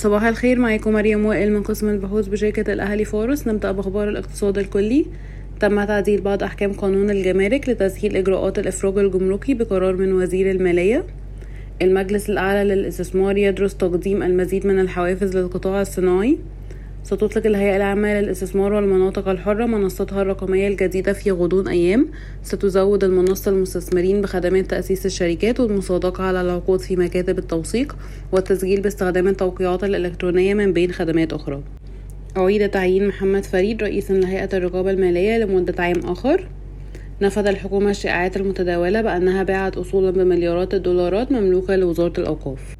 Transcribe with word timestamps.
صباح 0.00 0.24
الخير 0.24 0.58
معاكم 0.58 0.92
مريم 0.92 1.26
وائل 1.26 1.52
من 1.52 1.62
قسم 1.62 1.88
البحوث 1.88 2.28
بشركة 2.28 2.72
الأهلي 2.72 3.04
فورس. 3.04 3.48
نبدأ 3.48 3.72
بأخبار 3.72 4.08
الاقتصاد 4.08 4.58
الكلي. 4.58 5.06
تم 5.60 5.84
تعديل 5.84 6.20
بعض 6.20 6.42
أحكام 6.42 6.72
قانون 6.72 7.10
الجمارك 7.10 7.68
لتسهيل 7.68 8.16
إجراءات 8.16 8.58
الإفراج 8.58 8.98
الجمركي 8.98 9.54
بقرار 9.54 9.96
من 9.96 10.12
وزير 10.12 10.50
المالية. 10.50 11.04
المجلس 11.82 12.30
الأعلى 12.30 12.74
للاستثمار 12.74 13.36
يدرس 13.36 13.76
تقديم 13.76 14.22
المزيد 14.22 14.66
من 14.66 14.80
الحوافز 14.80 15.36
للقطاع 15.36 15.80
الصناعي. 15.80 16.38
ستطلق 17.02 17.46
الهيئة 17.46 17.76
العامة 17.76 18.20
للاستثمار 18.20 18.72
والمناطق 18.72 19.28
الحرة 19.28 19.66
منصتها 19.66 20.22
الرقمية 20.22 20.68
الجديدة 20.68 21.12
في 21.12 21.30
غضون 21.30 21.68
أيام. 21.68 22.08
ستزود 22.42 23.04
المنصة 23.04 23.50
المستثمرين 23.50 24.20
بخدمات 24.20 24.70
تأسيس 24.70 25.06
الشركات 25.06 25.60
والمصادقة 25.60 26.24
على 26.24 26.40
العقود 26.40 26.80
في 26.80 26.96
مكاتب 26.96 27.38
التوثيق 27.38 27.96
والتسجيل 28.32 28.80
باستخدام 28.80 29.28
التوقيعات 29.28 29.84
الإلكترونية 29.84 30.54
من 30.54 30.72
بين 30.72 30.92
خدمات 30.92 31.32
أخرى. 31.32 31.62
أعيد 32.36 32.68
تعيين 32.68 33.08
محمد 33.08 33.44
فريد 33.44 33.82
رئيسا 33.82 34.12
لهيئة 34.12 34.56
الرقابة 34.56 34.90
المالية 34.90 35.38
لمدة 35.38 35.82
عام 35.82 36.00
آخر. 36.04 36.48
نفذ 37.22 37.46
الحكومة 37.46 37.90
الشائعات 37.90 38.36
المتداولة 38.36 39.02
بأنها 39.02 39.42
باعت 39.42 39.76
أصولا 39.76 40.10
بمليارات 40.10 40.74
الدولارات 40.74 41.32
مملوكة 41.32 41.76
لوزارة 41.76 42.20
الأوقاف. 42.20 42.76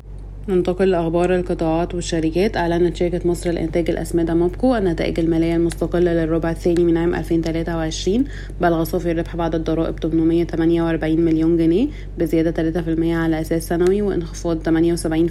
ننتقل 0.51 0.91
لأخبار 0.91 1.35
القطاعات 1.35 1.95
والشركات 1.95 2.57
أعلنت 2.57 2.97
شركة 2.97 3.29
مصر 3.29 3.51
لإنتاج 3.51 3.91
الأسمدة 3.91 4.35
موبكو 4.35 4.77
النتائج 4.77 5.21
المالية 5.21 5.57
المستقلة 5.57 6.13
للربع 6.13 6.51
الثاني 6.51 6.85
من 6.85 6.97
عام 6.97 7.15
2023 7.15 8.25
بلغ 8.61 8.85
صافي 8.85 9.11
الربح 9.11 9.37
بعد 9.37 9.55
الضرائب 9.55 9.99
848 9.99 11.21
مليون 11.21 11.57
جنيه 11.57 11.89
بزيادة 12.19 12.73
3% 12.73 13.03
على 13.03 13.41
أساس 13.41 13.69
سنوي 13.69 14.03
وانخفاض 14.03 14.63
78% 14.63 14.69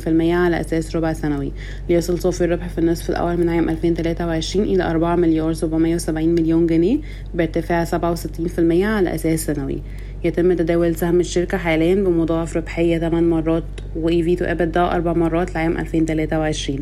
على 0.07 0.59
أساس 0.59 0.95
ربع 0.95 1.13
سنوي. 1.13 1.51
ليصل 1.89 2.19
صافي 2.19 2.43
الربح 2.43 2.69
في 2.69 2.77
النصف 2.77 3.09
الأول 3.09 3.37
من 3.37 3.49
عام 3.49 3.69
2023 3.69 4.65
إلى 4.65 4.83
4 4.83 5.15
مليار 5.15 5.53
770 5.53 6.29
مليون 6.29 6.67
جنيه 6.67 6.97
بارتفاع 7.33 7.85
67% 7.85 7.89
على 8.83 9.15
أساس 9.15 9.45
سنوي. 9.45 9.81
يتم 10.23 10.53
تداول 10.53 10.95
سهم 10.95 11.19
الشركة 11.19 11.57
حاليا 11.57 11.95
بمضاعف 11.95 12.57
ربحية 12.57 12.97
8 12.97 13.27
مرات 13.27 13.63
و 13.95 14.09
EV 14.09 14.39
to 14.39 14.43
EBITDA 14.43 14.77
أربع 14.77 15.13
مرات 15.13 15.55
لعام 15.55 15.77
2023 15.77 16.79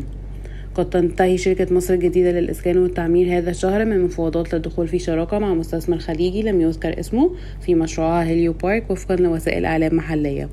قد 0.74 0.90
تنتهي 0.90 1.38
شركة 1.38 1.74
مصر 1.74 1.94
الجديدة 1.94 2.30
للإسكان 2.30 2.78
والتعمير 2.78 3.38
هذا 3.38 3.50
الشهر 3.50 3.84
من 3.84 4.00
مفاوضات 4.00 4.54
للدخول 4.54 4.88
في 4.88 4.98
شراكة 4.98 5.38
مع 5.38 5.54
مستثمر 5.54 5.98
خليجي 5.98 6.42
لم 6.42 6.60
يذكر 6.60 7.00
اسمه 7.00 7.30
في 7.60 7.74
مشروعها 7.74 8.24
هيليو 8.24 8.52
بارك 8.52 8.90
وفقا 8.90 9.16
لوسائل 9.16 9.64
إعلام 9.64 9.96
محلية. 9.96 10.48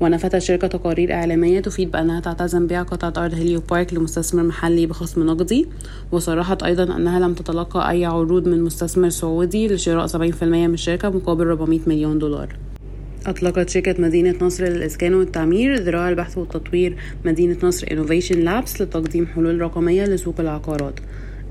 ونفت 0.00 0.34
الشركة 0.34 0.68
تقارير 0.68 1.12
إعلامية 1.12 1.60
تفيد 1.60 1.90
بأنها 1.90 2.20
تعتزم 2.20 2.66
بيع 2.66 2.82
قطعة 2.82 3.24
أرض 3.24 3.34
هيليو 3.34 3.60
بارك 3.60 3.94
لمستثمر 3.94 4.42
محلي 4.42 4.86
بخصم 4.86 5.26
نقدي 5.26 5.66
وصرحت 6.12 6.62
أيضا 6.62 6.96
أنها 6.96 7.20
لم 7.20 7.34
تتلقى 7.34 7.90
أي 7.90 8.04
عروض 8.04 8.48
من 8.48 8.62
مستثمر 8.62 9.08
سعودي 9.08 9.68
لشراء 9.68 10.06
70% 10.06 10.16
من 10.42 10.74
الشركة 10.74 11.10
مقابل 11.10 11.46
400 11.46 11.80
مليون 11.86 12.18
دولار. 12.18 12.56
أطلقت 13.26 13.68
شركة 13.68 13.94
مدينة 13.98 14.34
نصر 14.42 14.64
للإسكان 14.64 15.14
والتعمير 15.14 15.74
ذراع 15.76 16.08
البحث 16.08 16.38
والتطوير 16.38 16.96
مدينة 17.24 17.56
نصر 17.62 17.86
Innovation 17.86 18.36
Labs 18.46 18.80
لتقديم 18.80 19.26
حلول 19.26 19.60
رقمية 19.60 20.04
لسوق 20.04 20.34
العقارات. 20.40 20.94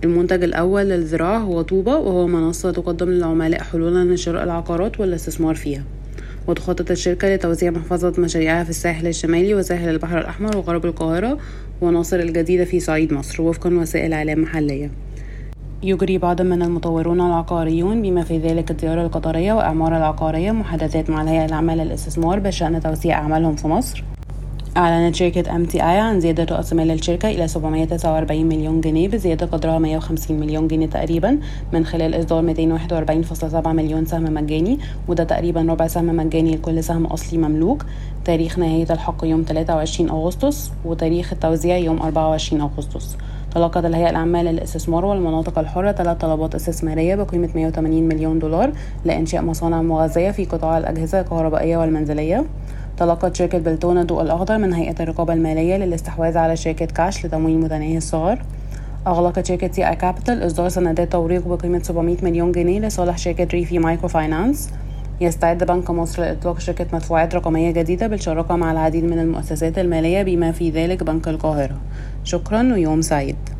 المنتج 0.03 0.43
الأول 0.43 0.81
للذراع 0.81 1.37
هو 1.37 1.61
طوبة 1.61 1.97
وهو 1.97 2.27
منصة 2.27 2.71
تقدم 2.71 3.09
للعملاء 3.09 3.61
حلولا 3.61 4.13
لشراء 4.13 4.43
العقارات 4.43 4.99
والاستثمار 4.99 5.55
فيها. 5.55 5.83
وتخطط 6.47 6.91
الشركة 6.91 7.35
لتوزيع 7.35 7.71
محفظة 7.71 8.21
مشاريعها 8.21 8.63
في 8.63 8.69
الساحل 8.69 9.07
الشمالي 9.07 9.55
وساحل 9.55 9.89
البحر 9.89 10.17
الأحمر 10.17 10.57
وغرب 10.57 10.85
القاهرة 10.85 11.37
وناصر 11.81 12.19
الجديدة 12.19 12.65
في 12.65 12.79
صعيد 12.79 13.13
مصر. 13.13 13.41
وفقا 13.41 13.69
لوسائل 13.69 14.13
إعلام 14.13 14.41
محلية. 14.41 14.91
يجري 15.83 16.17
بعض 16.17 16.41
من 16.41 16.61
المطورون 16.61 17.21
العقاريون 17.21 18.01
بما 18.01 18.23
في 18.23 18.37
ذلك 18.37 18.71
الديار 18.71 19.05
القطرية 19.05 19.53
وإعمار 19.53 19.97
العقارية 19.97 20.51
محادثات 20.51 21.09
مع 21.09 21.21
الهيئة 21.21 21.45
العامة 21.45 21.75
للاستثمار 21.75 22.39
بشأن 22.39 22.81
توسيع 22.81 23.17
أعمالهم 23.17 23.55
في 23.55 23.67
مصر. 23.67 24.03
أعلنت 24.77 25.15
شركة 25.15 25.55
MTI 25.55 25.99
عن 25.99 26.19
زيادة 26.19 26.55
رأس 26.55 26.73
مال 26.73 26.91
الشركة 26.91 27.29
إلى 27.29 27.47
749 27.47 28.45
مليون 28.45 28.81
جنيه 28.81 29.07
بزيادة 29.07 29.45
قدرها 29.45 29.79
150 29.79 30.39
مليون 30.39 30.67
جنيه 30.67 30.87
تقريبا 30.87 31.39
من 31.73 31.85
خلال 31.85 32.19
إصدار 32.19 32.53
241.7 32.53 33.67
مليون 33.67 34.05
سهم 34.05 34.23
مجاني 34.23 34.79
وده 35.07 35.23
تقريبا 35.23 35.61
ربع 35.61 35.87
سهم 35.87 36.05
مجاني 36.05 36.55
لكل 36.55 36.83
سهم 36.83 37.05
أصلي 37.05 37.39
مملوك. 37.39 37.85
تاريخ 38.25 38.59
نهاية 38.59 38.87
الحق 38.89 39.25
يوم 39.25 39.45
23 39.47 40.09
أغسطس 40.09 40.71
وتاريخ 40.85 41.33
التوزيع 41.33 41.77
يوم 41.77 42.01
24 42.01 42.61
أغسطس. 42.61 43.17
تلقت 43.55 43.85
الهيئة 43.85 44.09
العامة 44.09 44.43
للاستثمار 44.43 45.05
والمناطق 45.05 45.59
الحرة 45.59 45.91
ثلاث 45.91 46.17
طلبات 46.17 46.55
استثمارية 46.55 47.15
بقيمة 47.15 47.49
180 47.55 48.03
مليون 48.03 48.39
دولار 48.39 48.71
لإنشاء 49.05 49.41
مصانع 49.41 49.81
مغذية 49.81 50.31
في 50.31 50.45
قطاع 50.45 50.77
الأجهزة 50.77 51.19
الكهربائية 51.19 51.77
والمنزلية. 51.77 52.45
تلقت 52.99 53.35
شركة 53.35 53.57
بلتونة 53.57 54.01
الضوء 54.01 54.21
الأخضر 54.21 54.57
من 54.57 54.73
هيئة 54.73 54.95
الرقابة 54.99 55.33
المالية 55.33 55.77
للاستحواذ 55.77 56.37
على 56.37 56.55
شركة 56.55 56.85
كاش 56.85 57.25
لتمويل 57.25 57.59
متناهي 57.59 57.97
الصغر. 57.97 58.41
أغلقت 59.07 59.45
شركة 59.45 59.71
CI 59.71 59.89
Capital 59.89 60.45
إصدار 60.45 60.69
سندات 60.69 61.11
توريق 61.11 61.47
بقيمة 61.47 61.79
700 61.83 62.17
مليون 62.23 62.51
جنيه 62.51 62.79
لصالح 62.79 63.17
شركة 63.17 63.47
Reefy 63.53 63.79
Microfinance 63.79 64.69
يستعد 65.21 65.63
بنك 65.63 65.89
مصر 65.89 66.21
لإطلاق 66.21 66.59
شركة 66.59 66.85
مدفوعات 66.93 67.35
رقمية 67.35 67.71
جديدة 67.71 68.07
بالشراكة 68.07 68.55
مع 68.55 68.71
العديد 68.71 69.03
من 69.03 69.19
المؤسسات 69.19 69.79
المالية 69.79 70.23
بما 70.23 70.51
في 70.51 70.69
ذلك 70.69 71.03
بنك 71.03 71.27
القاهرة. 71.27 71.77
شكرا 72.23 72.73
ويوم 72.73 73.01
سعيد. 73.01 73.58